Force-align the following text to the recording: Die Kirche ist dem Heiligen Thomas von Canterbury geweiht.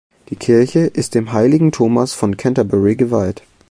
Die 0.29 0.35
Kirche 0.35 0.79
ist 0.79 1.13
dem 1.13 1.31
Heiligen 1.31 1.71
Thomas 1.71 2.13
von 2.15 2.35
Canterbury 2.35 2.95
geweiht. 2.95 3.43